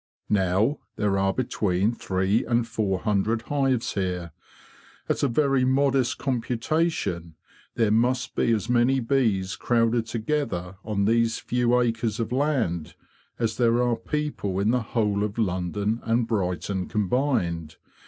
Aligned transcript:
Now, 0.31 0.79
there 0.95 1.15
are 1.19 1.31
between 1.31 1.93
three 1.93 2.43
and 2.43 2.67
four 2.67 3.01
hundred 3.01 3.43
hives 3.43 3.93
here. 3.93 4.31
At 5.07 5.21
a 5.21 5.27
very 5.27 5.63
modest 5.63 6.17
computation, 6.17 7.35
there 7.75 7.91
must 7.91 8.33
be 8.33 8.51
as 8.51 8.67
many 8.67 8.99
bees 8.99 9.55
crowded 9.55 10.07
together 10.07 10.77
on 10.83 11.05
these 11.05 11.37
few 11.37 11.79
acres 11.79 12.19
of 12.19 12.31
land 12.31 12.95
as 13.37 13.57
there 13.57 13.79
are 13.83 13.95
people 13.95 14.59
in 14.59 14.71
the 14.71 14.81
whole 14.81 15.23
of 15.23 15.37
London 15.37 15.99
and 16.01 16.25
Brighton 16.27 16.87
com 16.87 17.07
bined. 17.07 17.75